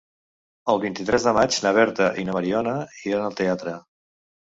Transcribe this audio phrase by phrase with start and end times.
[0.71, 2.73] El vint-i-tres de maig na Berta i na Mariona
[3.11, 3.75] iran al teatre.